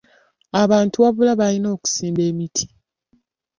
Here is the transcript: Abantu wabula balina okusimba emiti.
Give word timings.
Abantu 0.63 0.95
wabula 1.03 1.33
balina 1.39 1.67
okusimba 1.75 2.21
emiti. 2.29 2.65